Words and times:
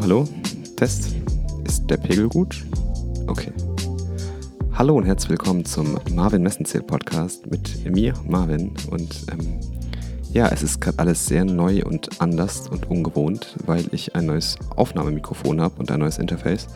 Hallo? 0.00 0.26
Test? 0.76 1.14
Ist 1.64 1.90
der 1.90 1.98
Pegel 1.98 2.28
gut? 2.28 2.64
Okay. 3.26 3.52
Hallo 4.72 4.96
und 4.96 5.04
herzlich 5.04 5.30
willkommen 5.30 5.66
zum 5.66 5.98
Marvin 6.14 6.42
Messenzähl 6.42 6.82
Podcast 6.82 7.46
mit 7.50 7.84
mir, 7.84 8.14
Marvin. 8.26 8.72
Und 8.90 9.26
ähm, 9.30 9.60
ja, 10.32 10.48
es 10.48 10.62
ist 10.62 10.80
gerade 10.80 10.98
alles 10.98 11.26
sehr 11.26 11.44
neu 11.44 11.82
und 11.84 12.22
anders 12.22 12.68
und 12.68 12.90
ungewohnt, 12.90 13.54
weil 13.66 13.84
ich 13.92 14.16
ein 14.16 14.26
neues 14.26 14.56
Aufnahmemikrofon 14.76 15.60
habe 15.60 15.78
und 15.78 15.90
ein 15.90 16.00
neues 16.00 16.18
Interface. 16.18 16.68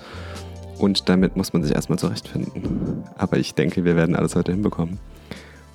Und 0.79 1.09
damit 1.09 1.37
muss 1.37 1.55
man 1.55 1.63
sich 1.63 1.75
erstmal 1.75 1.99
zurechtfinden. 1.99 3.03
Aber 3.17 3.39
ich 3.39 3.55
denke, 3.55 3.85
wir 3.85 3.97
werden 3.97 4.15
alles 4.15 4.37
heute 4.37 4.53
hinbekommen. 4.53 4.99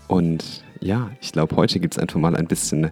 Und 0.08 0.64
ja, 0.80 1.10
ich 1.22 1.32
glaube, 1.32 1.56
heute 1.56 1.80
gibt 1.80 1.96
es 1.96 2.00
einfach 2.00 2.20
mal 2.20 2.36
ein 2.36 2.48
bisschen 2.48 2.92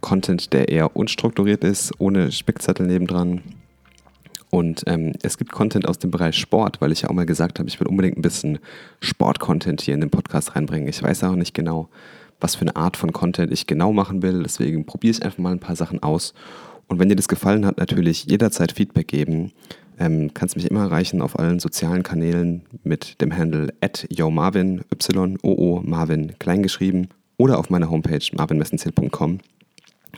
Content, 0.00 0.52
der 0.54 0.70
eher 0.70 0.96
unstrukturiert 0.96 1.62
ist, 1.62 1.92
ohne 1.98 2.32
Spickzettel 2.32 2.86
nebendran. 2.86 3.42
Und 4.54 4.82
ähm, 4.86 5.14
es 5.22 5.38
gibt 5.38 5.50
Content 5.50 5.88
aus 5.88 5.98
dem 5.98 6.10
Bereich 6.10 6.36
Sport, 6.36 6.82
weil 6.82 6.92
ich 6.92 7.00
ja 7.00 7.08
auch 7.08 7.14
mal 7.14 7.24
gesagt 7.24 7.58
habe, 7.58 7.70
ich 7.70 7.80
will 7.80 7.86
unbedingt 7.86 8.18
ein 8.18 8.22
bisschen 8.22 8.58
Sport-Content 9.00 9.80
hier 9.80 9.94
in 9.94 10.02
den 10.02 10.10
Podcast 10.10 10.54
reinbringen. 10.54 10.88
Ich 10.88 11.02
weiß 11.02 11.24
auch 11.24 11.36
nicht 11.36 11.54
genau, 11.54 11.88
was 12.38 12.54
für 12.54 12.60
eine 12.60 12.76
Art 12.76 12.98
von 12.98 13.14
Content 13.14 13.50
ich 13.50 13.66
genau 13.66 13.94
machen 13.94 14.20
will. 14.22 14.42
Deswegen 14.42 14.84
probiere 14.84 15.12
ich 15.12 15.22
einfach 15.22 15.38
mal 15.38 15.52
ein 15.52 15.58
paar 15.58 15.74
Sachen 15.74 16.02
aus. 16.02 16.34
Und 16.86 16.98
wenn 16.98 17.08
dir 17.08 17.16
das 17.16 17.28
gefallen 17.28 17.64
hat, 17.64 17.78
natürlich 17.78 18.26
jederzeit 18.26 18.72
Feedback 18.72 19.08
geben. 19.08 19.52
Ähm, 19.98 20.34
kannst 20.34 20.54
mich 20.56 20.70
immer 20.70 20.82
erreichen 20.82 21.22
auf 21.22 21.38
allen 21.38 21.58
sozialen 21.58 22.02
Kanälen 22.02 22.60
mit 22.84 23.22
dem 23.22 23.34
Handle 23.34 23.72
at 23.80 24.06
yomarvin, 24.10 24.82
y-o-o 24.92 25.80
Marvin 25.82 26.38
kleingeschrieben 26.38 27.08
oder 27.38 27.58
auf 27.58 27.70
meiner 27.70 27.88
Homepage 27.88 28.24
marvinmessenzähl.com. 28.36 29.38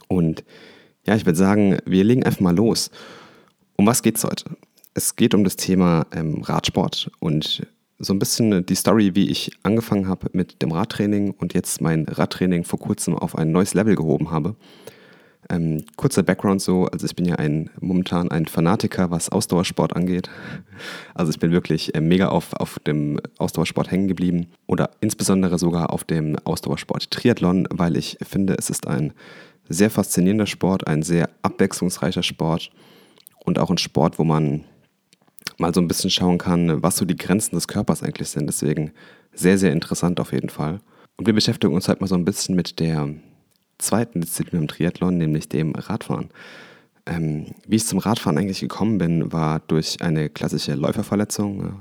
Und 0.08 0.42
ja, 1.06 1.14
ich 1.14 1.24
würde 1.24 1.38
sagen, 1.38 1.78
wir 1.86 2.02
legen 2.02 2.24
einfach 2.24 2.41
mal 2.41 2.56
los. 2.56 2.91
Um 3.77 3.86
was 3.86 4.03
geht 4.03 4.17
es 4.17 4.25
heute? 4.25 4.44
Es 4.94 5.17
geht 5.17 5.34
um 5.34 5.42
das 5.42 5.56
Thema 5.56 6.06
ähm, 6.12 6.42
Radsport 6.42 7.11
und 7.19 7.67
so 7.98 8.12
ein 8.12 8.19
bisschen 8.20 8.64
die 8.66 8.75
Story, 8.77 9.14
wie 9.14 9.31
ich 9.31 9.50
angefangen 9.64 10.06
habe 10.06 10.28
mit 10.33 10.62
dem 10.62 10.70
Radtraining 10.70 11.33
und 11.33 11.55
jetzt 11.55 11.81
mein 11.81 12.05
Radtraining 12.05 12.64
vor 12.64 12.78
kurzem 12.78 13.16
auf 13.16 13.36
ein 13.36 13.50
neues 13.50 13.75
Level 13.75 13.97
gehoben 13.97 14.31
habe. 14.31 14.55
Ähm, 15.50 15.84
kurzer 15.97 16.22
Background 16.22 16.62
so, 16.62 16.86
also 16.86 17.05
ich 17.05 17.16
bin 17.16 17.27
ja 17.27 17.34
ein, 17.34 17.69
momentan 17.81 18.31
ein 18.31 18.47
Fanatiker, 18.47 19.11
was 19.11 19.28
Ausdauersport 19.28 19.97
angeht. 19.97 20.31
Also 21.12 21.31
ich 21.31 21.41
bin 21.41 21.50
wirklich 21.50 21.94
äh, 21.97 22.00
mega 22.00 22.28
auf, 22.28 22.55
auf 22.55 22.78
dem 22.78 23.20
Ausdauersport 23.38 23.91
hängen 23.91 24.09
geblieben 24.09 24.47
oder 24.66 24.91
insbesondere 25.00 25.59
sogar 25.59 25.92
auf 25.92 26.05
dem 26.05 26.36
Ausdauersport 26.44 27.11
Triathlon, 27.11 27.66
weil 27.70 27.97
ich 27.97 28.19
finde, 28.22 28.55
es 28.56 28.70
ist 28.70 28.86
ein 28.86 29.12
sehr 29.69 29.91
faszinierender 29.91 30.47
Sport, 30.47 30.86
ein 30.86 31.03
sehr 31.03 31.28
abwechslungsreicher 31.42 32.22
Sport 32.22 32.70
und 33.45 33.59
auch 33.59 33.70
ein 33.70 33.78
Sport, 33.78 34.19
wo 34.19 34.25
man 34.25 34.64
mal 35.59 35.73
so 35.73 35.81
ein 35.81 35.89
bisschen 35.89 36.11
schauen 36.11 36.39
kann, 36.39 36.83
was 36.83 36.97
so 36.97 37.05
die 37.05 37.17
Grenzen 37.17 37.55
des 37.55 37.69
Körpers 37.69 38.03
eigentlich 38.03 38.28
sind. 38.28 38.47
Deswegen 38.47 38.92
sehr, 39.33 39.59
sehr 39.59 39.73
interessant 39.73 40.19
auf 40.19 40.33
jeden 40.33 40.48
Fall. 40.48 40.81
Und 41.17 41.27
wir 41.27 41.34
beschäftigen 41.34 41.75
uns 41.75 41.89
heute 41.89 42.00
mal 42.00 42.09
so 42.09 42.17
ein 42.17 42.25
bisschen 42.25 42.56
mit 42.56 42.81
der 42.81 43.09
zweiten 43.78 44.21
Disziplin 44.21 44.62
im 44.62 44.69
Triathlon, 44.69 45.16
nämlich 45.16 45.49
dem 45.49 45.75
Radfahren. 45.75 46.31
Ähm, 47.06 47.49
wie 47.66 47.77
ich 47.77 47.87
zum 47.87 47.99
Radfahren 47.99 48.38
eigentlich 48.38 48.60
gekommen 48.60 48.97
bin, 48.97 49.31
war 49.31 49.60
durch 49.60 50.00
eine 50.00 50.31
klassische 50.31 50.75
Läuferverletzung, 50.75 51.75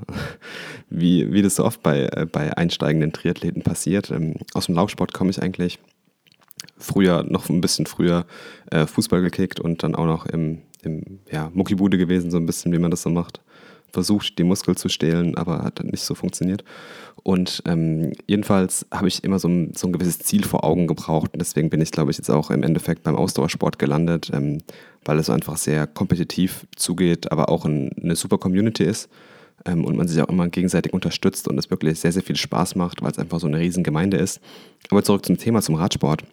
wie, 0.90 1.31
wie 1.31 1.41
das 1.41 1.56
so 1.56 1.63
oft 1.63 1.81
bei, 1.81 2.09
äh, 2.12 2.28
bei 2.29 2.56
einsteigenden 2.57 3.13
Triathleten 3.13 3.63
passiert. 3.63 4.12
Ähm, 4.12 4.35
aus 4.53 4.66
dem 4.66 4.75
Laufsport 4.75 5.13
komme 5.13 5.31
ich 5.31 5.41
eigentlich 5.41 5.79
früher, 6.78 7.23
noch 7.23 7.50
ein 7.50 7.62
bisschen 7.62 7.85
früher 7.85 8.25
äh, 8.69 8.85
Fußball 8.85 9.22
gekickt 9.22 9.62
und 9.62 9.84
dann 9.84 9.96
auch 9.96 10.06
noch 10.06 10.25
im, 10.25 10.62
im 10.85 11.19
ja, 11.31 11.51
Muckibude 11.53 11.97
gewesen, 11.97 12.31
so 12.31 12.38
ein 12.38 12.45
bisschen, 12.45 12.71
wie 12.71 12.79
man 12.79 12.91
das 12.91 13.01
so 13.01 13.09
macht. 13.09 13.41
Versucht, 13.91 14.39
die 14.39 14.44
Muskel 14.44 14.75
zu 14.75 14.89
stehlen, 14.89 15.38
aber 15.38 15.63
hat 15.63 15.79
dann 15.79 15.88
nicht 15.88 16.01
so 16.01 16.16
funktioniert. 16.16 16.63
Und 17.21 17.61
ähm, 17.66 18.13
jedenfalls 18.27 18.88
habe 18.91 19.07
ich 19.07 19.23
immer 19.23 19.38
so 19.38 19.47
ein, 19.47 19.73
so 19.75 19.88
ein 19.88 19.93
gewisses 19.93 20.19
Ziel 20.19 20.43
vor 20.43 20.63
Augen 20.63 20.88
gebraucht. 20.88 21.33
Und 21.33 21.39
deswegen 21.39 21.69
bin 21.69 21.79
ich, 21.79 21.91
glaube 21.91 22.09
ich, 22.09 22.17
jetzt 22.17 22.29
auch 22.29 22.49
im 22.49 22.63
Endeffekt 22.63 23.03
beim 23.03 23.16
Ausdauersport 23.16 23.77
gelandet, 23.77 24.31
ähm, 24.33 24.59
weil 25.05 25.19
es 25.19 25.29
einfach 25.29 25.57
sehr 25.57 25.85
kompetitiv 25.85 26.66
zugeht, 26.75 27.31
aber 27.31 27.49
auch 27.49 27.66
ein, 27.66 27.91
eine 28.01 28.16
super 28.16 28.39
Community 28.39 28.83
ist 28.83 29.09
ähm, 29.66 29.85
und 29.85 29.95
man 29.95 30.07
sich 30.07 30.22
auch 30.22 30.29
immer 30.29 30.47
gegenseitig 30.49 30.93
unterstützt 30.93 31.47
und 31.47 31.57
es 31.57 31.69
wirklich 31.69 31.99
sehr, 31.99 32.11
sehr 32.11 32.23
viel 32.23 32.35
Spaß 32.35 32.75
macht, 32.75 33.01
weil 33.01 33.11
es 33.11 33.19
einfach 33.19 33.39
so 33.39 33.47
eine 33.47 33.59
riesen 33.59 33.83
Gemeinde 33.83 34.17
ist. 34.17 34.41
Aber 34.89 35.03
zurück 35.03 35.25
zum 35.25 35.38
Thema, 35.38 35.61
zum 35.61 35.75
Radsport. 35.75 36.23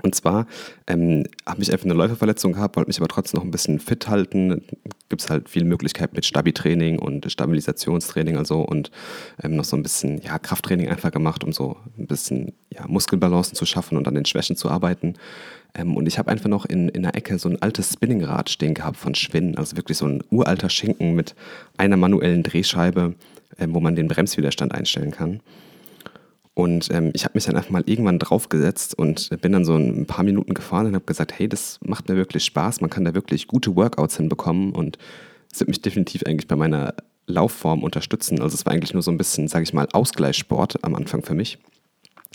Und 0.00 0.14
zwar 0.14 0.46
ähm, 0.86 1.24
habe 1.44 1.60
ich 1.60 1.70
einfach 1.70 1.84
eine 1.84 1.92
Läuferverletzung 1.92 2.54
gehabt, 2.54 2.76
wollte 2.76 2.88
mich 2.88 2.98
aber 2.98 3.08
trotzdem 3.08 3.38
noch 3.38 3.44
ein 3.44 3.50
bisschen 3.50 3.78
fit 3.78 4.08
halten. 4.08 4.62
Gibt 5.10 5.20
es 5.20 5.28
halt 5.28 5.50
viele 5.50 5.66
Möglichkeiten 5.66 6.16
mit 6.16 6.24
Stabi-Training 6.24 6.98
und 6.98 7.30
Stabilisationstraining 7.30 8.38
also 8.38 8.62
und 8.62 8.90
ähm, 9.42 9.54
noch 9.54 9.64
so 9.64 9.76
ein 9.76 9.82
bisschen 9.82 10.22
ja, 10.22 10.38
Krafttraining 10.38 10.88
einfach 10.88 11.10
gemacht, 11.10 11.44
um 11.44 11.52
so 11.52 11.76
ein 11.98 12.06
bisschen 12.06 12.52
ja, 12.70 12.86
Muskelbalancen 12.88 13.54
zu 13.54 13.66
schaffen 13.66 13.98
und 13.98 14.08
an 14.08 14.14
den 14.14 14.24
Schwächen 14.24 14.56
zu 14.56 14.70
arbeiten. 14.70 15.14
Ähm, 15.74 15.94
und 15.94 16.06
ich 16.06 16.18
habe 16.18 16.30
einfach 16.30 16.48
noch 16.48 16.64
in, 16.64 16.88
in 16.88 17.02
der 17.02 17.14
Ecke 17.14 17.38
so 17.38 17.50
ein 17.50 17.60
altes 17.60 17.92
Spinningrad 17.92 18.48
stehen 18.48 18.72
gehabt 18.72 18.96
von 18.96 19.14
Schwinn, 19.14 19.58
also 19.58 19.76
wirklich 19.76 19.98
so 19.98 20.06
ein 20.06 20.24
uralter 20.30 20.70
Schinken 20.70 21.14
mit 21.14 21.34
einer 21.76 21.98
manuellen 21.98 22.42
Drehscheibe, 22.42 23.14
ähm, 23.58 23.74
wo 23.74 23.80
man 23.80 23.94
den 23.94 24.08
Bremswiderstand 24.08 24.72
einstellen 24.72 25.10
kann. 25.10 25.40
Und 26.54 26.90
ähm, 26.92 27.10
ich 27.14 27.24
habe 27.24 27.34
mich 27.34 27.44
dann 27.44 27.56
einfach 27.56 27.70
mal 27.70 27.82
irgendwann 27.86 28.18
draufgesetzt 28.18 28.98
und 28.98 29.30
bin 29.40 29.52
dann 29.52 29.64
so 29.64 29.74
ein 29.74 30.06
paar 30.06 30.24
Minuten 30.24 30.52
gefahren 30.52 30.86
und 30.86 30.94
habe 30.94 31.06
gesagt, 31.06 31.38
hey, 31.38 31.48
das 31.48 31.78
macht 31.82 32.08
mir 32.08 32.16
wirklich 32.16 32.44
Spaß, 32.44 32.82
man 32.82 32.90
kann 32.90 33.04
da 33.04 33.14
wirklich 33.14 33.46
gute 33.46 33.74
Workouts 33.74 34.18
hinbekommen 34.18 34.72
und 34.72 34.98
es 35.50 35.60
wird 35.60 35.68
mich 35.68 35.80
definitiv 35.80 36.24
eigentlich 36.24 36.48
bei 36.48 36.56
meiner 36.56 36.94
Laufform 37.26 37.82
unterstützen. 37.82 38.40
Also 38.42 38.54
es 38.54 38.66
war 38.66 38.72
eigentlich 38.72 38.92
nur 38.92 39.02
so 39.02 39.10
ein 39.10 39.18
bisschen, 39.18 39.48
sage 39.48 39.62
ich 39.62 39.72
mal, 39.72 39.88
Ausgleichssport 39.92 40.84
am 40.84 40.94
Anfang 40.94 41.22
für 41.22 41.34
mich. 41.34 41.58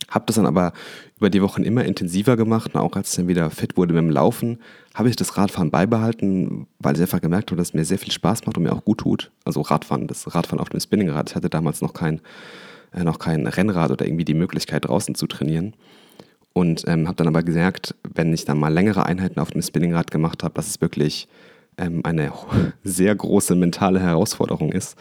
Habe 0.09 0.25
das 0.27 0.38
dann 0.38 0.45
aber 0.45 0.73
über 1.17 1.29
die 1.29 1.41
Wochen 1.41 1.63
immer 1.63 1.83
intensiver 1.83 2.38
gemacht 2.38 2.73
und 2.73 2.79
auch 2.79 2.95
als 2.95 3.11
ich 3.11 3.17
dann 3.17 3.27
wieder 3.27 3.50
fit 3.51 3.77
wurde 3.77 3.94
mit 3.94 4.03
dem 4.03 4.09
Laufen, 4.09 4.59
habe 4.94 5.09
ich 5.09 5.16
das 5.16 5.38
Radfahren 5.38 5.69
beibehalten, 5.69 6.67
weil 6.79 6.95
ich 6.95 7.01
einfach 7.01 7.22
gemerkt 7.22 7.51
habe, 7.51 7.57
dass 7.57 7.69
es 7.69 7.73
mir 7.73 7.83
sehr 7.83 8.00
viel 8.00 8.11
Spaß 8.11 8.45
macht 8.45 8.57
und 8.57 8.63
mir 8.63 8.73
auch 8.73 8.85
gut 8.85 9.00
tut. 9.00 9.31
Also 9.44 9.61
Radfahren, 9.61 10.07
das 10.07 10.33
Radfahren 10.33 10.59
auf 10.59 10.69
dem 10.69 10.79
Spinningrad. 10.79 11.29
Ich 11.29 11.35
hatte 11.35 11.50
damals 11.50 11.81
noch 11.81 11.94
kein 11.94 12.22
noch 13.03 13.19
kein 13.19 13.47
Rennrad 13.47 13.91
oder 13.91 14.05
irgendwie 14.05 14.25
die 14.25 14.33
Möglichkeit 14.33 14.85
draußen 14.85 15.15
zu 15.15 15.27
trainieren. 15.27 15.73
Und 16.53 16.85
ähm, 16.87 17.07
habe 17.07 17.17
dann 17.17 17.27
aber 17.27 17.43
gesagt, 17.43 17.95
wenn 18.15 18.33
ich 18.33 18.45
dann 18.45 18.57
mal 18.57 18.73
längere 18.73 19.05
Einheiten 19.05 19.39
auf 19.39 19.51
dem 19.51 19.61
Spinningrad 19.61 20.09
gemacht 20.09 20.43
habe, 20.43 20.55
dass 20.55 20.67
es 20.67 20.81
wirklich 20.81 21.27
ähm, 21.77 22.01
eine 22.03 22.31
sehr 22.83 23.15
große 23.15 23.55
mentale 23.55 23.99
Herausforderung 23.99 24.71
ist. 24.71 24.97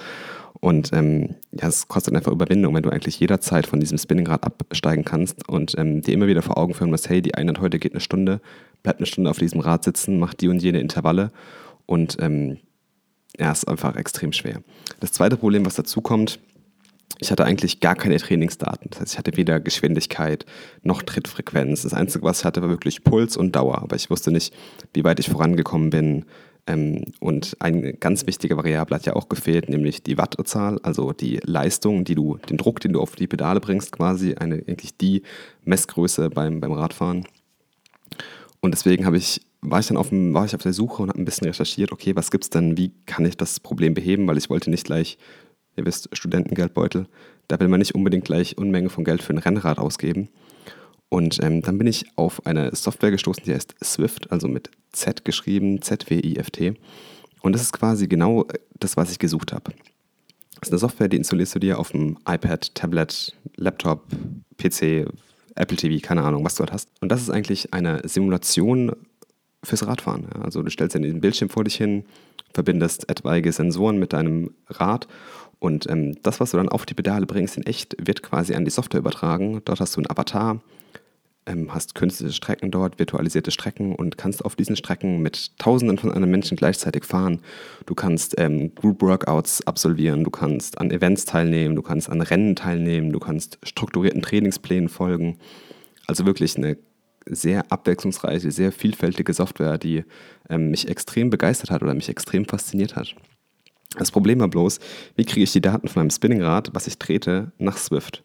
Und 0.60 0.92
ähm, 0.92 1.36
ja, 1.52 1.68
es 1.68 1.88
kostet 1.88 2.14
einfach 2.14 2.32
Überwindung, 2.32 2.74
wenn 2.74 2.82
du 2.82 2.90
eigentlich 2.90 3.20
jederzeit 3.20 3.66
von 3.66 3.80
diesem 3.80 3.98
Spinningrad 3.98 4.44
absteigen 4.44 5.04
kannst 5.04 5.48
und 5.48 5.78
ähm, 5.78 6.02
dir 6.02 6.14
immer 6.14 6.26
wieder 6.26 6.42
vor 6.42 6.58
Augen 6.58 6.74
führen 6.74 6.90
musst, 6.90 7.08
hey, 7.08 7.20
die 7.22 7.34
Einheit 7.34 7.60
heute 7.60 7.78
geht 7.78 7.92
eine 7.92 8.00
Stunde, 8.00 8.40
bleib 8.82 8.98
eine 8.98 9.06
Stunde 9.06 9.30
auf 9.30 9.38
diesem 9.38 9.60
Rad 9.60 9.84
sitzen, 9.84 10.18
mach 10.18 10.34
die 10.34 10.48
und 10.48 10.62
jene 10.62 10.80
Intervalle. 10.80 11.30
Und 11.84 12.16
ähm, 12.20 12.58
ja, 13.38 13.52
ist 13.52 13.68
einfach 13.68 13.96
extrem 13.96 14.32
schwer. 14.32 14.62
Das 15.00 15.12
zweite 15.12 15.36
Problem, 15.36 15.66
was 15.66 15.74
dazu 15.74 16.00
kommt, 16.00 16.38
ich 17.18 17.30
hatte 17.30 17.44
eigentlich 17.44 17.80
gar 17.80 17.94
keine 17.94 18.18
Trainingsdaten. 18.18 18.90
Das 18.90 19.00
heißt, 19.00 19.12
ich 19.12 19.18
hatte 19.18 19.36
weder 19.36 19.60
Geschwindigkeit 19.60 20.44
noch 20.82 21.02
Trittfrequenz. 21.02 21.82
Das 21.82 21.94
Einzige, 21.94 22.24
was 22.24 22.40
ich 22.40 22.44
hatte, 22.44 22.60
war 22.62 22.68
wirklich 22.68 23.04
Puls 23.04 23.36
und 23.36 23.56
Dauer. 23.56 23.78
Aber 23.82 23.96
ich 23.96 24.10
wusste 24.10 24.30
nicht, 24.30 24.52
wie 24.92 25.04
weit 25.04 25.18
ich 25.18 25.30
vorangekommen 25.30 25.90
bin. 25.90 26.26
Ähm, 26.66 27.04
und 27.20 27.56
eine 27.60 27.94
ganz 27.94 28.26
wichtige 28.26 28.56
Variable 28.56 28.96
hat 28.96 29.06
ja 29.06 29.14
auch 29.14 29.28
gefehlt, 29.28 29.68
nämlich 29.68 30.02
die 30.02 30.18
Wattzahl, 30.18 30.78
also 30.82 31.12
die 31.12 31.40
Leistung, 31.44 32.04
die 32.04 32.16
du, 32.16 32.38
den 32.50 32.58
Druck, 32.58 32.80
den 32.80 32.92
du 32.92 33.00
auf 33.00 33.16
die 33.16 33.28
Pedale 33.28 33.60
bringst, 33.60 33.92
quasi 33.92 34.34
eine, 34.34 34.56
eigentlich 34.66 34.96
die 34.96 35.22
Messgröße 35.64 36.28
beim, 36.28 36.60
beim 36.60 36.72
Radfahren. 36.72 37.24
Und 38.60 38.72
deswegen 38.72 39.06
habe 39.06 39.16
ich 39.16 39.40
war 39.62 39.80
ich 39.80 39.86
dann 39.86 39.96
auf, 39.96 40.10
dem, 40.10 40.32
war 40.32 40.44
ich 40.44 40.54
auf 40.54 40.62
der 40.62 40.72
Suche 40.72 41.02
und 41.02 41.08
habe 41.08 41.20
ein 41.20 41.24
bisschen 41.24 41.46
recherchiert, 41.46 41.90
okay, 41.90 42.14
was 42.14 42.30
gibt 42.30 42.44
es 42.44 42.50
denn, 42.50 42.76
wie 42.76 42.92
kann 43.04 43.24
ich 43.24 43.36
das 43.36 43.58
Problem 43.58 43.94
beheben, 43.94 44.26
weil 44.28 44.38
ich 44.38 44.48
wollte 44.48 44.70
nicht 44.70 44.84
gleich 44.84 45.18
ihr 45.76 45.86
wisst, 45.86 46.08
Studentengeldbeutel, 46.12 47.06
da 47.48 47.60
will 47.60 47.68
man 47.68 47.78
nicht 47.78 47.94
unbedingt 47.94 48.24
gleich 48.24 48.58
Unmenge 48.58 48.88
von 48.88 49.04
Geld 49.04 49.22
für 49.22 49.32
ein 49.32 49.38
Rennrad 49.38 49.78
ausgeben. 49.78 50.28
Und 51.08 51.42
ähm, 51.42 51.62
dann 51.62 51.78
bin 51.78 51.86
ich 51.86 52.06
auf 52.16 52.44
eine 52.46 52.74
Software 52.74 53.12
gestoßen, 53.12 53.44
die 53.44 53.54
heißt 53.54 53.76
Swift, 53.82 54.32
also 54.32 54.48
mit 54.48 54.70
Z 54.92 55.24
geschrieben, 55.24 55.80
Z-W-I-F-T. 55.80 56.74
Und 57.42 57.52
das 57.52 57.62
ist 57.62 57.72
quasi 57.72 58.08
genau 58.08 58.46
das, 58.80 58.96
was 58.96 59.12
ich 59.12 59.18
gesucht 59.18 59.52
habe. 59.52 59.72
Das 60.60 60.68
ist 60.68 60.72
eine 60.72 60.78
Software, 60.78 61.08
die 61.08 61.16
installierst 61.16 61.54
du 61.54 61.58
dir 61.60 61.78
auf 61.78 61.92
dem 61.92 62.18
iPad, 62.28 62.74
Tablet, 62.74 63.36
Laptop, 63.56 64.04
PC, 64.58 65.06
Apple 65.54 65.76
TV, 65.76 66.04
keine 66.04 66.22
Ahnung, 66.22 66.44
was 66.44 66.56
du 66.56 66.60
halt 66.60 66.72
hast. 66.72 66.88
Und 67.00 67.10
das 67.10 67.22
ist 67.22 67.30
eigentlich 67.30 67.72
eine 67.72 68.00
Simulation 68.08 68.92
fürs 69.62 69.86
Radfahren. 69.86 70.26
Also 70.42 70.62
du 70.62 70.70
stellst 70.70 70.96
dir 70.96 71.00
den 71.00 71.20
Bildschirm 71.20 71.48
vor 71.48 71.64
dich 71.64 71.76
hin, 71.76 72.04
verbindest 72.52 73.08
etwaige 73.08 73.52
Sensoren 73.52 73.98
mit 73.98 74.12
deinem 74.12 74.50
Rad 74.68 75.08
und 75.58 75.88
ähm, 75.88 76.20
das, 76.22 76.40
was 76.40 76.50
du 76.50 76.58
dann 76.58 76.68
auf 76.68 76.86
die 76.86 76.94
Pedale 76.94 77.26
bringst, 77.26 77.56
in 77.56 77.64
echt, 77.64 77.96
wird 77.98 78.22
quasi 78.22 78.54
an 78.54 78.64
die 78.64 78.70
Software 78.70 79.00
übertragen. 79.00 79.62
Dort 79.64 79.80
hast 79.80 79.96
du 79.96 80.00
einen 80.00 80.10
Avatar, 80.10 80.60
ähm, 81.46 81.72
hast 81.72 81.94
künstliche 81.94 82.32
Strecken 82.32 82.70
dort, 82.70 82.98
virtualisierte 82.98 83.50
Strecken 83.50 83.94
und 83.94 84.18
kannst 84.18 84.44
auf 84.44 84.56
diesen 84.56 84.76
Strecken 84.76 85.22
mit 85.22 85.58
Tausenden 85.58 85.96
von 85.96 86.10
anderen 86.10 86.30
Menschen 86.30 86.56
gleichzeitig 86.56 87.04
fahren. 87.04 87.40
Du 87.86 87.94
kannst 87.94 88.34
ähm, 88.38 88.74
Group 88.74 89.00
Workouts 89.00 89.66
absolvieren, 89.66 90.24
du 90.24 90.30
kannst 90.30 90.78
an 90.78 90.90
Events 90.90 91.24
teilnehmen, 91.24 91.74
du 91.74 91.82
kannst 91.82 92.10
an 92.10 92.20
Rennen 92.20 92.54
teilnehmen, 92.54 93.12
du 93.12 93.18
kannst 93.18 93.58
strukturierten 93.62 94.22
Trainingsplänen 94.22 94.88
folgen. 94.88 95.38
Also 96.06 96.26
wirklich 96.26 96.56
eine 96.56 96.76
sehr 97.28 97.72
abwechslungsreiche, 97.72 98.50
sehr 98.50 98.72
vielfältige 98.72 99.32
Software, 99.32 99.78
die 99.78 100.04
ähm, 100.48 100.70
mich 100.70 100.88
extrem 100.88 101.30
begeistert 101.30 101.70
hat 101.70 101.82
oder 101.82 101.94
mich 101.94 102.08
extrem 102.08 102.44
fasziniert 102.44 102.94
hat. 102.94 103.16
Das 103.96 104.10
Problem 104.10 104.40
war 104.40 104.48
bloß, 104.48 104.78
wie 105.16 105.24
kriege 105.24 105.44
ich 105.44 105.52
die 105.52 105.60
Daten 105.60 105.88
von 105.88 106.02
meinem 106.02 106.10
Spinningrad, 106.10 106.70
was 106.74 106.86
ich 106.86 106.98
trete, 106.98 107.52
nach 107.58 107.78
Swift? 107.78 108.22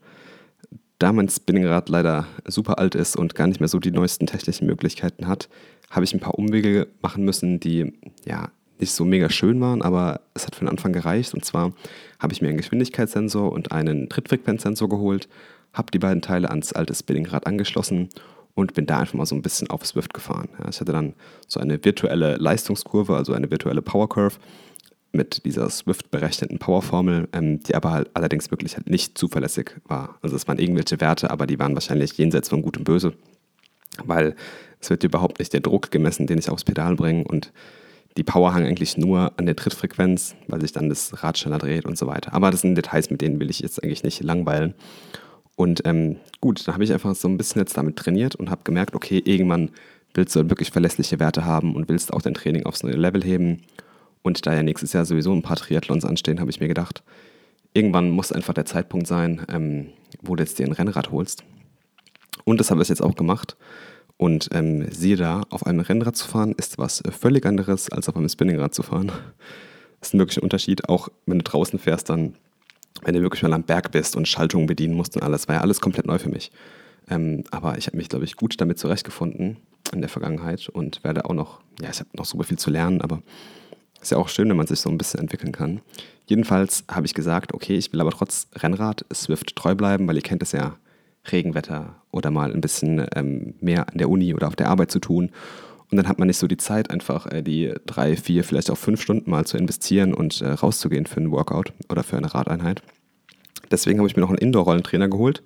Da 1.00 1.14
mein 1.14 1.30
Spinningrad 1.30 1.90
leider 1.90 2.28
super 2.46 2.78
alt 2.78 2.94
ist 2.94 3.16
und 3.16 3.34
gar 3.36 3.48
nicht 3.48 3.60
mehr 3.60 3.70
so 3.70 3.80
die 3.80 3.92
neuesten 3.92 4.28
technischen 4.28 4.68
Möglichkeiten 4.68 5.28
hat, 5.28 5.50
habe 5.90 6.06
ich 6.06 6.14
ein 6.14 6.20
paar 6.20 6.38
Umwege 6.38 6.88
machen 7.02 7.24
müssen, 7.26 7.60
die 7.60 7.94
ja 8.26 8.50
nicht 8.80 8.92
so 8.92 9.06
mega 9.06 9.30
schön 9.30 9.62
waren, 9.62 9.82
aber 9.82 10.22
es 10.34 10.46
hat 10.46 10.56
für 10.56 10.66
den 10.66 10.70
Anfang 10.70 10.92
gereicht. 10.92 11.34
Und 11.34 11.46
zwar 11.46 11.74
habe 12.20 12.34
ich 12.34 12.42
mir 12.42 12.50
einen 12.50 12.58
Geschwindigkeitssensor 12.58 13.52
und 13.52 13.72
einen 13.72 14.10
Trittfrequenzsensor 14.10 14.90
geholt, 14.90 15.30
habe 15.74 15.92
die 15.92 16.00
beiden 16.00 16.22
Teile 16.22 16.50
ans 16.50 16.74
alte 16.74 16.94
Spinningrad 16.94 17.48
angeschlossen 17.48 18.10
und 18.54 18.74
bin 18.74 18.86
da 18.86 19.00
einfach 19.00 19.14
mal 19.14 19.26
so 19.26 19.36
ein 19.36 19.42
bisschen 19.42 19.70
auf 19.70 19.86
Swift 19.86 20.14
gefahren. 20.14 20.50
Ja, 20.60 20.70
ich 20.70 20.80
hatte 20.82 20.92
dann 20.92 21.14
so 21.48 21.60
eine 21.60 21.84
virtuelle 21.84 22.36
Leistungskurve, 22.36 23.16
also 23.16 23.34
eine 23.34 23.50
virtuelle 23.50 23.82
Power 23.82 24.10
Curve 24.10 24.38
mit 25.12 25.46
dieser 25.46 25.70
Swift 25.70 26.12
berechneten 26.12 26.60
Powerformel, 26.60 27.28
ähm, 27.34 27.60
die 27.62 27.76
aber 27.76 27.92
halt 27.92 28.10
allerdings 28.14 28.50
wirklich 28.52 28.78
halt 28.78 28.90
nicht 28.90 29.18
zuverlässig 29.18 29.76
war. 29.86 30.18
Also 30.22 30.36
es 30.36 30.48
waren 30.48 30.60
irgendwelche 30.60 31.02
Werte, 31.02 31.32
aber 31.32 31.48
die 31.48 31.60
waren 31.60 31.74
wahrscheinlich 31.74 32.18
jenseits 32.18 32.50
von 32.50 32.62
Gut 32.62 32.78
und 32.78 32.86
Böse, 32.86 33.14
weil 34.04 34.36
es 34.80 34.90
wird 34.90 35.04
überhaupt 35.04 35.40
nicht 35.40 35.54
der 35.54 35.60
Druck 35.60 35.92
gemessen, 35.92 36.28
den 36.28 36.38
ich 36.40 36.50
aufs 36.50 36.64
Pedal 36.64 36.96
bringe 36.96 37.24
und 37.26 37.52
die 38.18 38.24
Power 38.24 38.54
hang 38.54 38.66
eigentlich 38.66 38.98
nur 38.98 39.32
an 39.38 39.46
der 39.46 39.56
Trittfrequenz, 39.56 40.36
weil 40.48 40.62
sich 40.62 40.74
dann 40.74 40.90
das 40.90 41.24
Rad 41.24 41.38
schneller 41.38 41.60
dreht 41.60 41.86
und 41.86 41.98
so 41.98 42.08
weiter. 42.08 42.34
Aber 42.34 42.52
das 42.52 42.62
sind 42.62 42.76
Details, 42.76 43.10
mit 43.10 43.22
denen 43.22 43.40
will 43.40 43.50
ich 43.50 43.60
jetzt 43.60 43.82
eigentlich 43.82 44.04
nicht 44.04 44.22
langweilen. 44.22 44.74
Und 45.56 45.82
ähm, 45.86 46.18
gut, 46.42 46.68
dann 46.68 46.74
habe 46.74 46.84
ich 46.84 46.92
einfach 46.92 47.16
so 47.16 47.28
ein 47.28 47.38
bisschen 47.38 47.62
jetzt 47.62 47.78
damit 47.78 47.96
trainiert 47.96 48.36
und 48.36 48.50
habe 48.50 48.62
gemerkt, 48.64 48.96
okay, 48.96 49.22
irgendwann 49.24 49.70
willst 50.14 50.36
du 50.36 50.40
halt 50.40 50.50
wirklich 50.50 50.72
verlässliche 50.72 51.20
Werte 51.20 51.46
haben 51.46 51.76
und 51.76 51.88
willst 51.88 52.12
auch 52.12 52.22
dein 52.22 52.34
Training 52.34 52.66
aufs 52.66 52.84
neue 52.84 52.96
Level 52.96 53.24
heben. 53.24 53.62
Und 54.24 54.46
da 54.46 54.54
ja 54.54 54.64
nächstes 54.64 54.94
Jahr 54.94 55.06
sowieso 55.06 55.34
ein 55.34 55.42
paar 55.42 55.58
Triathlons 55.58 56.06
anstehen, 56.06 56.40
habe 56.40 56.52
ich 56.52 56.60
mir 56.60 56.68
gedacht, 56.68 57.04
irgendwann 57.74 58.10
muss 58.10 58.32
einfach 58.32 58.54
der 58.54 58.66
Zeitpunkt 58.66 59.08
sein, 59.08 59.46
ähm, 59.50 59.88
wo 60.22 60.36
du 60.36 60.44
jetzt 60.44 60.60
dir 60.60 60.66
ein 60.66 60.74
Rennrad 60.74 61.12
holst. 61.12 61.44
Und 62.44 62.60
das 62.60 62.72
habe 62.72 62.82
ich 62.82 62.90
jetzt 62.90 63.02
auch 63.02 63.16
gemacht. 63.16 63.58
Und 64.18 64.50
ähm, 64.52 64.86
siehe 64.92 65.16
da, 65.16 65.42
auf 65.50 65.66
einem 65.66 65.80
Rennrad 65.80 66.16
zu 66.16 66.28
fahren 66.28 66.54
ist 66.56 66.78
was 66.78 67.02
völlig 67.10 67.46
anderes, 67.46 67.92
als 67.92 68.08
auf 68.08 68.16
einem 68.16 68.30
Spinningrad 68.30 68.74
zu 68.74 68.84
fahren. 68.84 69.12
Das 70.00 70.10
ist 70.10 70.14
ein 70.14 70.20
wirklicher 70.20 70.44
Unterschied. 70.44 70.90
Auch 70.90 71.10
wenn 71.26 71.40
du 71.40 71.44
draußen 71.44 71.80
fährst, 71.80 72.10
dann, 72.10 72.36
wenn 73.04 73.16
du 73.16 73.22
wirklich 73.22 73.42
mal 73.42 73.54
am 73.54 73.64
Berg 73.64 73.92
bist 73.92 74.16
und 74.16 74.28
Schaltungen 74.28 74.68
bedienen 74.68 74.96
musst 74.96 75.16
und 75.16 75.24
alles, 75.24 75.48
war 75.48 75.56
ja 75.56 75.62
alles 75.62 75.82
komplett 75.82 76.06
neu 76.06 76.20
für 76.20 76.30
mich. 76.30 76.52
Ähm, 77.10 77.44
aber 77.50 77.78
ich 77.80 77.88
habe 77.88 77.98
mich, 77.98 78.10
glaube 78.10 78.26
ich, 78.26 78.36
gut 78.36 78.62
damit 78.62 78.78
zurechtgefunden 78.78 79.58
in 79.92 80.02
der 80.02 80.10
Vergangenheit 80.10 80.70
und 80.70 81.04
werde 81.04 81.26
auch 81.26 81.34
noch, 81.34 81.62
ja, 81.82 81.90
ich 81.90 82.00
habe 82.00 82.10
noch 82.14 82.26
super 82.26 82.44
viel 82.44 82.60
zu 82.60 82.70
lernen, 82.70 83.02
aber 83.02 83.24
ist 84.02 84.12
ja 84.12 84.18
auch 84.18 84.30
schön, 84.30 84.50
wenn 84.50 84.58
man 84.58 84.68
sich 84.68 84.80
so 84.80 84.90
ein 84.90 84.98
bisschen 84.98 85.20
entwickeln 85.20 85.52
kann. 85.52 85.82
Jedenfalls 86.26 86.84
habe 86.90 87.06
ich 87.06 87.14
gesagt, 87.14 87.54
okay, 87.54 87.76
ich 87.76 87.92
will 87.92 88.02
aber 88.02 88.12
trotz 88.12 88.48
Rennrad 88.56 89.06
Swift 89.14 89.56
treu 89.56 89.76
bleiben, 89.76 90.08
weil 90.08 90.16
ihr 90.16 90.22
kennt 90.22 90.44
es 90.44 90.52
ja, 90.52 90.78
Regenwetter 91.32 91.96
oder 92.12 92.32
mal 92.32 92.52
ein 92.54 92.62
bisschen 92.62 93.06
ähm, 93.16 93.54
mehr 93.62 93.88
an 93.90 93.98
der 93.98 94.10
Uni 94.10 94.34
oder 94.34 94.48
auf 94.48 94.56
der 94.56 94.70
Arbeit 94.70 94.92
zu 94.92 95.00
tun. 95.00 95.32
Und 95.92 95.98
dann 95.98 96.08
hat 96.08 96.20
man 96.20 96.28
nicht 96.28 96.38
so 96.38 96.48
die 96.48 96.58
Zeit, 96.58 96.90
einfach 96.90 97.28
äh, 97.28 97.42
die 97.42 97.74
drei, 97.86 98.16
vier, 98.16 98.44
vielleicht 98.44 98.72
auch 98.72 98.78
fünf 98.78 99.02
Stunden 99.02 99.30
mal 99.30 99.46
zu 99.46 99.58
investieren 99.58 100.14
und 100.14 100.42
äh, 100.42 100.52
rauszugehen 100.52 101.06
für 101.06 101.18
einen 101.18 101.32
Workout 101.32 101.74
oder 101.90 102.04
für 102.04 102.18
eine 102.18 102.34
Radeinheit. 102.34 102.82
Deswegen 103.70 104.00
habe 104.00 104.08
ich 104.08 104.16
mir 104.16 104.22
noch 104.22 104.30
einen 104.30 104.38
Indoor-Rollentrainer 104.38 105.10
geholt. 105.10 105.44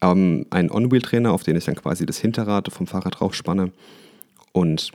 Ähm, 0.00 0.46
einen 0.50 0.70
On-Wheel-Trainer, 0.70 1.32
auf 1.32 1.42
den 1.42 1.56
ich 1.56 1.64
dann 1.64 1.76
quasi 1.76 2.06
das 2.06 2.18
Hinterrad 2.18 2.72
vom 2.72 2.86
Fahrrad 2.86 3.20
drauf 3.20 3.34
spanne. 3.34 3.72
Und 4.52 4.90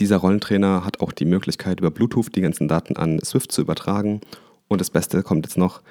dieser 0.00 0.16
Rollentrainer 0.16 0.84
hat 0.84 1.00
auch 1.00 1.12
die 1.12 1.24
Möglichkeit, 1.24 1.80
über 1.80 1.90
Bluetooth 1.90 2.34
die 2.34 2.40
ganzen 2.40 2.68
Daten 2.68 2.96
an 2.96 3.20
Swift 3.22 3.52
zu 3.52 3.60
übertragen. 3.60 4.20
Und 4.66 4.80
das 4.80 4.90
Beste 4.90 5.22
kommt 5.22 5.46
jetzt 5.46 5.58
noch, 5.58 5.82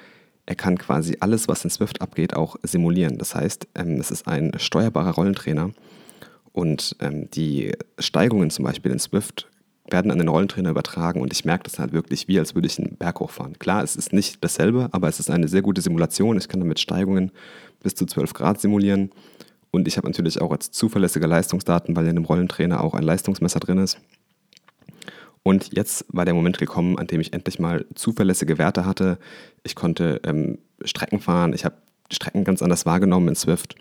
er 0.46 0.56
kann 0.56 0.78
quasi 0.78 1.16
alles, 1.20 1.48
was 1.48 1.64
in 1.64 1.70
Swift 1.70 2.02
abgeht, 2.02 2.34
auch 2.34 2.56
simulieren. 2.62 3.18
Das 3.18 3.34
heißt, 3.34 3.68
ähm, 3.76 4.00
es 4.00 4.10
ist 4.10 4.26
ein 4.26 4.52
steuerbarer 4.56 5.12
Rollentrainer. 5.12 5.70
Und 6.52 6.96
ähm, 7.00 7.30
die 7.30 7.72
Steigungen 7.98 8.50
zum 8.50 8.64
Beispiel 8.64 8.90
in 8.90 8.98
Swift 8.98 9.48
werden 9.88 10.10
an 10.10 10.18
den 10.18 10.28
Rollentrainer 10.28 10.70
übertragen 10.70 11.20
und 11.20 11.32
ich 11.32 11.44
merke 11.44 11.64
das 11.64 11.78
halt 11.78 11.92
wirklich 11.92 12.28
wie, 12.28 12.38
als 12.38 12.54
würde 12.54 12.66
ich 12.66 12.78
einen 12.78 12.96
Berg 12.96 13.20
hochfahren. 13.20 13.58
Klar, 13.58 13.82
es 13.82 13.96
ist 13.96 14.12
nicht 14.12 14.42
dasselbe, 14.42 14.88
aber 14.92 15.08
es 15.08 15.18
ist 15.18 15.30
eine 15.30 15.48
sehr 15.48 15.62
gute 15.62 15.80
Simulation. 15.80 16.36
Ich 16.36 16.48
kann 16.48 16.60
damit 16.60 16.78
Steigungen 16.78 17.32
bis 17.82 17.94
zu 17.94 18.06
12 18.06 18.32
Grad 18.34 18.60
simulieren 18.60 19.10
und 19.70 19.86
ich 19.86 19.96
habe 19.96 20.08
natürlich 20.08 20.40
auch 20.40 20.50
als 20.50 20.70
zuverlässige 20.70 21.26
Leistungsdaten, 21.26 21.94
weil 21.96 22.06
in 22.06 22.16
dem 22.16 22.24
Rollentrainer 22.24 22.82
auch 22.82 22.94
ein 22.94 23.02
Leistungsmesser 23.02 23.60
drin 23.60 23.78
ist. 23.78 23.98
Und 25.42 25.70
jetzt 25.72 26.04
war 26.08 26.24
der 26.24 26.34
Moment 26.34 26.58
gekommen, 26.58 26.98
an 26.98 27.06
dem 27.06 27.20
ich 27.20 27.32
endlich 27.32 27.58
mal 27.58 27.86
zuverlässige 27.94 28.58
Werte 28.58 28.84
hatte. 28.84 29.18
Ich 29.62 29.74
konnte 29.74 30.20
ähm, 30.24 30.58
Strecken 30.84 31.20
fahren, 31.20 31.54
ich 31.54 31.64
habe 31.64 31.76
Strecken 32.10 32.44
ganz 32.44 32.62
anders 32.62 32.84
wahrgenommen 32.84 33.28
in 33.28 33.36
Swift 33.36 33.76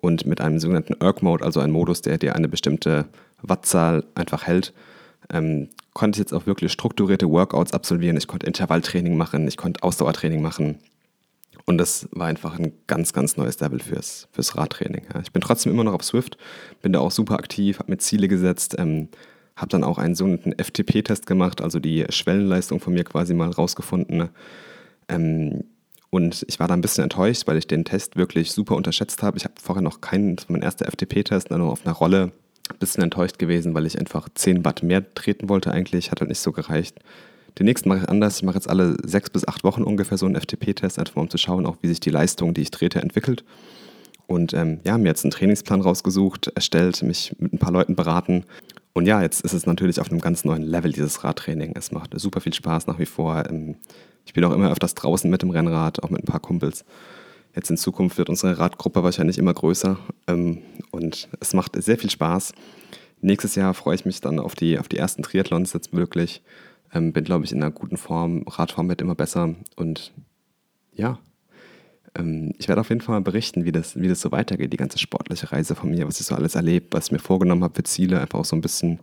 und 0.00 0.26
mit 0.26 0.40
einem 0.40 0.58
sogenannten 0.58 0.94
Erg-Mode, 1.00 1.44
also 1.44 1.60
ein 1.60 1.70
Modus, 1.70 2.02
der 2.02 2.18
dir 2.18 2.34
eine 2.34 2.48
bestimmte 2.48 3.06
Wattzahl 3.40 4.04
einfach 4.14 4.46
hält, 4.46 4.72
ähm, 5.32 5.68
konnte 5.94 6.16
ich 6.16 6.20
jetzt 6.20 6.32
auch 6.32 6.46
wirklich 6.46 6.72
strukturierte 6.72 7.28
Workouts 7.28 7.72
absolvieren. 7.72 8.16
Ich 8.16 8.26
konnte 8.26 8.46
Intervalltraining 8.46 9.16
machen, 9.16 9.48
ich 9.48 9.56
konnte 9.56 9.82
Ausdauertraining 9.82 10.42
machen. 10.42 10.78
Und 11.68 11.76
das 11.76 12.08
war 12.12 12.28
einfach 12.28 12.58
ein 12.58 12.72
ganz, 12.86 13.12
ganz 13.12 13.36
neues 13.36 13.60
Level 13.60 13.78
fürs, 13.78 14.26
fürs 14.32 14.56
Radtraining. 14.56 15.02
Ja. 15.12 15.20
Ich 15.20 15.32
bin 15.32 15.42
trotzdem 15.42 15.70
immer 15.70 15.84
noch 15.84 15.92
auf 15.92 16.02
Swift, 16.02 16.38
bin 16.80 16.94
da 16.94 17.00
auch 17.00 17.10
super 17.10 17.34
aktiv, 17.34 17.78
habe 17.78 17.90
mir 17.90 17.98
Ziele 17.98 18.26
gesetzt, 18.26 18.76
ähm, 18.78 19.08
habe 19.54 19.68
dann 19.68 19.84
auch 19.84 19.98
einen 19.98 20.14
sogenannten 20.14 20.54
FTP-Test 20.56 21.26
gemacht, 21.26 21.60
also 21.60 21.78
die 21.78 22.06
Schwellenleistung 22.08 22.80
von 22.80 22.94
mir 22.94 23.04
quasi 23.04 23.34
mal 23.34 23.50
rausgefunden. 23.50 24.30
Ähm, 25.10 25.64
und 26.08 26.42
ich 26.48 26.58
war 26.58 26.68
da 26.68 26.72
ein 26.72 26.80
bisschen 26.80 27.04
enttäuscht, 27.04 27.42
weil 27.44 27.58
ich 27.58 27.66
den 27.66 27.84
Test 27.84 28.16
wirklich 28.16 28.52
super 28.52 28.74
unterschätzt 28.74 29.22
habe. 29.22 29.36
Ich 29.36 29.44
habe 29.44 29.52
vorher 29.62 29.82
noch 29.82 30.00
keinen, 30.00 30.36
das 30.36 30.48
war 30.48 30.54
mein 30.54 30.62
erster 30.62 30.86
FTP-Test, 30.86 31.50
nur 31.50 31.70
auf 31.70 31.84
einer 31.84 31.94
Rolle. 31.94 32.32
Ein 32.70 32.78
bisschen 32.78 33.02
enttäuscht 33.02 33.38
gewesen, 33.38 33.74
weil 33.74 33.84
ich 33.84 33.98
einfach 33.98 34.30
10 34.34 34.64
Watt 34.64 34.82
mehr 34.82 35.12
treten 35.12 35.50
wollte 35.50 35.70
eigentlich, 35.70 36.10
hat 36.10 36.20
halt 36.22 36.30
nicht 36.30 36.40
so 36.40 36.50
gereicht. 36.50 36.98
Den 37.58 37.64
nächsten 37.64 37.88
mache 37.88 38.00
ich 38.00 38.08
anders. 38.08 38.36
Ich 38.36 38.42
mache 38.44 38.56
jetzt 38.56 38.68
alle 38.68 38.96
sechs 39.04 39.30
bis 39.30 39.46
acht 39.46 39.64
Wochen 39.64 39.82
ungefähr 39.82 40.16
so 40.16 40.26
einen 40.26 40.36
FTP-Test, 40.36 40.98
einfach 40.98 41.16
um 41.16 41.28
zu 41.28 41.38
schauen, 41.38 41.66
auch 41.66 41.76
wie 41.80 41.88
sich 41.88 42.00
die 42.00 42.10
Leistung, 42.10 42.54
die 42.54 42.62
ich 42.62 42.70
trete, 42.70 43.00
entwickelt. 43.00 43.44
Und 44.26 44.52
ähm, 44.54 44.80
ja, 44.84 44.98
mir 44.98 45.08
jetzt 45.08 45.24
einen 45.24 45.30
Trainingsplan 45.30 45.80
rausgesucht, 45.80 46.48
erstellt, 46.54 47.02
mich 47.02 47.34
mit 47.38 47.52
ein 47.52 47.58
paar 47.58 47.72
Leuten 47.72 47.96
beraten. 47.96 48.44
Und 48.92 49.06
ja, 49.06 49.22
jetzt 49.22 49.40
ist 49.40 49.54
es 49.54 49.66
natürlich 49.66 50.00
auf 50.00 50.10
einem 50.10 50.20
ganz 50.20 50.44
neuen 50.44 50.62
Level, 50.62 50.92
dieses 50.92 51.24
Radtraining. 51.24 51.72
Es 51.76 51.92
macht 51.92 52.18
super 52.18 52.40
viel 52.40 52.52
Spaß 52.52 52.86
nach 52.86 52.98
wie 52.98 53.06
vor. 53.06 53.44
Ähm, 53.48 53.76
ich 54.24 54.34
bin 54.34 54.44
auch 54.44 54.52
immer 54.52 54.70
öfters 54.70 54.94
draußen 54.94 55.30
mit 55.30 55.42
dem 55.42 55.50
Rennrad, 55.50 56.02
auch 56.02 56.10
mit 56.10 56.22
ein 56.22 56.26
paar 56.26 56.40
Kumpels. 56.40 56.84
Jetzt 57.56 57.70
in 57.70 57.76
Zukunft 57.76 58.18
wird 58.18 58.28
unsere 58.28 58.58
Radgruppe 58.58 59.02
wahrscheinlich 59.02 59.38
immer 59.38 59.54
größer 59.54 59.98
ähm, 60.26 60.58
und 60.90 61.28
es 61.40 61.54
macht 61.54 61.82
sehr 61.82 61.98
viel 61.98 62.10
Spaß. 62.10 62.52
Nächstes 63.20 63.54
Jahr 63.56 63.74
freue 63.74 63.96
ich 63.96 64.04
mich 64.04 64.20
dann 64.20 64.38
auf 64.38 64.54
die, 64.54 64.78
auf 64.78 64.86
die 64.86 64.98
ersten 64.98 65.22
Triathlons 65.22 65.72
jetzt 65.72 65.92
wirklich. 65.92 66.42
Ähm, 66.92 67.12
bin, 67.12 67.24
glaube 67.24 67.44
ich, 67.44 67.52
in 67.52 67.62
einer 67.62 67.72
guten 67.72 67.96
Form. 67.96 68.44
Radfahren 68.46 68.88
wird 68.88 69.00
immer 69.00 69.14
besser. 69.14 69.54
Und 69.76 70.12
ja, 70.92 71.18
ähm, 72.14 72.52
ich 72.58 72.68
werde 72.68 72.80
auf 72.80 72.88
jeden 72.88 73.00
Fall 73.00 73.16
mal 73.16 73.22
berichten, 73.24 73.64
wie 73.64 73.72
das, 73.72 74.00
wie 74.00 74.08
das 74.08 74.20
so 74.20 74.32
weitergeht, 74.32 74.72
die 74.72 74.78
ganze 74.78 74.98
sportliche 74.98 75.52
Reise 75.52 75.74
von 75.74 75.90
mir, 75.90 76.06
was 76.06 76.20
ich 76.20 76.26
so 76.26 76.34
alles 76.34 76.54
erlebt, 76.54 76.94
was 76.94 77.06
ich 77.06 77.12
mir 77.12 77.18
vorgenommen 77.18 77.64
habe 77.64 77.74
für 77.74 77.84
Ziele. 77.84 78.20
Einfach 78.20 78.38
auch 78.40 78.44
so 78.44 78.56
ein 78.56 78.60
bisschen, 78.60 79.00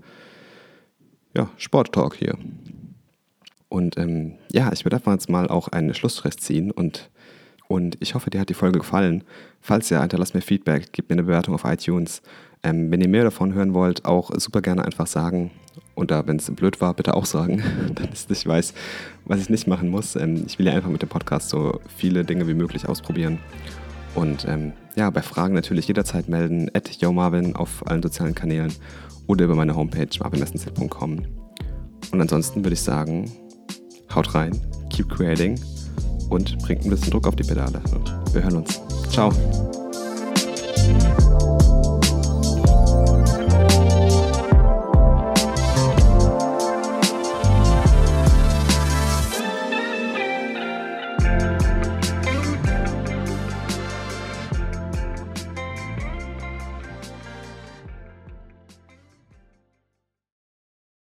ja, 1.35 1.49
Sporttalk 1.57 2.15
hier. 2.15 2.37
Und 3.69 3.97
ähm, 3.97 4.35
ja, 4.51 4.71
ich 4.71 4.85
werde 4.85 4.97
einfach 4.97 5.11
jetzt 5.11 5.29
mal 5.29 5.47
auch 5.47 5.67
einen 5.67 5.93
Schlussstress 5.93 6.37
ziehen 6.37 6.71
und, 6.71 7.09
und 7.67 7.97
ich 7.99 8.15
hoffe, 8.15 8.29
dir 8.29 8.39
hat 8.39 8.49
die 8.49 8.53
Folge 8.53 8.79
gefallen. 8.79 9.23
Falls 9.59 9.89
ja, 9.89 10.01
hinterlass 10.01 10.33
mir 10.33 10.41
Feedback, 10.41 10.89
gib 10.91 11.09
mir 11.09 11.15
eine 11.15 11.23
Bewertung 11.23 11.55
auf 11.55 11.65
iTunes. 11.65 12.21
Ähm, 12.63 12.89
wenn 12.91 13.01
ihr 13.01 13.09
mehr 13.09 13.23
davon 13.23 13.53
hören 13.53 13.73
wollt, 13.73 14.05
auch 14.05 14.31
super 14.37 14.61
gerne 14.61 14.85
einfach 14.85 15.07
sagen. 15.07 15.51
Und 15.93 16.11
da, 16.11 16.27
wenn 16.27 16.37
es 16.37 16.49
blöd 16.51 16.81
war, 16.81 16.93
bitte 16.93 17.15
auch 17.15 17.25
sagen, 17.25 17.63
dann 17.95 18.09
ist 18.09 18.31
ich 18.31 18.45
weiß, 18.45 18.73
was 19.25 19.39
ich 19.39 19.49
nicht 19.49 19.67
machen 19.67 19.89
muss. 19.89 20.15
Ähm, 20.15 20.43
ich 20.47 20.59
will 20.59 20.65
ja 20.65 20.73
einfach 20.73 20.89
mit 20.89 21.01
dem 21.01 21.09
Podcast 21.09 21.49
so 21.49 21.79
viele 21.97 22.23
Dinge 22.23 22.47
wie 22.47 22.53
möglich 22.53 22.87
ausprobieren. 22.87 23.39
Und 24.15 24.45
ähm, 24.47 24.73
ja, 24.95 25.09
bei 25.09 25.21
Fragen 25.21 25.53
natürlich 25.53 25.87
jederzeit 25.87 26.29
melden, 26.29 26.69
at 26.73 26.89
YoMarvin 27.01 27.55
auf 27.55 27.85
allen 27.87 28.01
sozialen 28.01 28.33
Kanälen 28.33 28.73
oder 29.27 29.45
über 29.45 29.55
meine 29.55 29.75
Homepage 29.75 30.07
marvinmessenzeit.com. 30.19 31.25
Und 32.11 32.21
ansonsten 32.21 32.63
würde 32.63 32.73
ich 32.73 32.81
sagen, 32.81 33.29
haut 34.13 34.33
rein, 34.33 34.57
keep 34.89 35.09
creating 35.09 35.59
und 36.29 36.57
bringt 36.59 36.85
ein 36.85 36.89
bisschen 36.89 37.11
Druck 37.11 37.27
auf 37.27 37.35
die 37.35 37.43
Pedale. 37.43 37.81
Wir 38.31 38.43
hören 38.43 38.57
uns. 38.57 38.81
Ciao. 39.09 39.31